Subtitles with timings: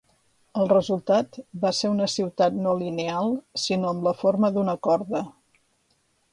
[0.61, 5.27] El resultat va ser una ciutat no lineal sinó amb la forma d'una corda.